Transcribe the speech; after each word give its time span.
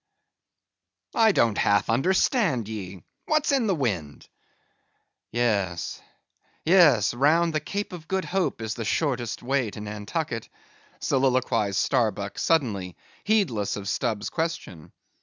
"I 1.13 1.31
don't 1.31 1.59
half 1.59 1.87
understand 1.87 2.67
ye: 2.67 3.03
what's 3.27 3.51
in 3.51 3.67
the 3.67 3.75
wind?" 3.75 4.27
"Yes, 5.31 6.01
yes, 6.65 7.13
round 7.13 7.53
the 7.53 7.59
Cape 7.59 7.93
of 7.93 8.07
Good 8.07 8.25
Hope 8.25 8.63
is 8.63 8.73
the 8.73 8.83
shortest 8.83 9.43
way 9.43 9.69
to 9.69 9.79
Nantucket," 9.79 10.49
soliloquized 10.99 11.77
Starbuck 11.77 12.39
suddenly, 12.39 12.95
heedless 13.25 13.75
of 13.75 13.87
Stubb's 13.87 14.31
question. 14.31 14.91